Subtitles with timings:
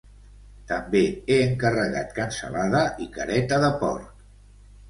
[0.71, 4.29] També he encarregat cansalada i careta de porc